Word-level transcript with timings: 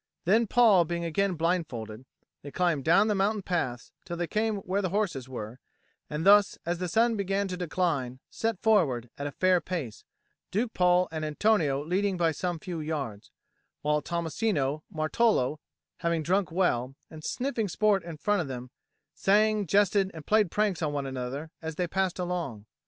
Then, 0.25 0.47
Paul 0.47 0.83
being 0.83 1.03
again 1.05 1.35
blindfolded, 1.35 2.05
they 2.41 2.49
climbed 2.49 2.83
down 2.83 3.07
the 3.07 3.13
mountain 3.13 3.43
paths 3.43 3.91
till 4.03 4.17
they 4.17 4.25
came 4.25 4.55
where 4.61 4.81
the 4.81 4.89
horses 4.89 5.29
were, 5.29 5.59
and 6.09 6.25
thus, 6.25 6.57
as 6.65 6.79
the 6.79 6.87
sun 6.87 7.15
began 7.15 7.47
to 7.49 7.55
decline, 7.55 8.19
set 8.31 8.59
forward, 8.63 9.11
at 9.19 9.27
a 9.27 9.31
fair 9.31 9.61
pace, 9.61 10.03
Duke 10.49 10.73
Paul 10.73 11.07
and 11.11 11.23
Antonio 11.23 11.85
leading 11.85 12.17
by 12.17 12.31
some 12.31 12.57
few 12.57 12.79
yards; 12.79 13.29
while 13.83 14.01
Tommasino 14.01 14.81
and 14.89 14.97
Martolo, 14.97 15.59
having 15.97 16.23
drunk 16.23 16.51
well, 16.51 16.95
and 17.11 17.23
sniffing 17.23 17.67
sport 17.67 18.03
in 18.03 18.17
front 18.17 18.41
of 18.41 18.47
them, 18.47 18.71
sang, 19.13 19.67
jested, 19.67 20.09
and 20.15 20.25
played 20.25 20.49
pranks 20.49 20.81
on 20.81 20.93
one 20.93 21.05
another 21.05 21.51
as 21.61 21.75
they 21.75 21.85
passed 21.87 22.17
along. 22.17 22.65